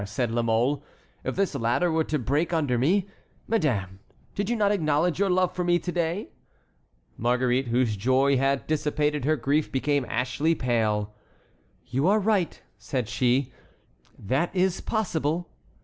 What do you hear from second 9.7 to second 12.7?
became ashy pale. "You are right,"